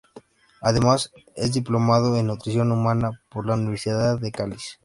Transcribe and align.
Además, 0.61 1.11
es 1.35 1.53
diplomado 1.53 2.17
en 2.17 2.25
Nutrición 2.25 2.71
Humana 2.71 3.21
por 3.29 3.45
la 3.45 3.53
Universidad 3.53 4.17
de 4.19 4.31
Cádiz. 4.31 4.79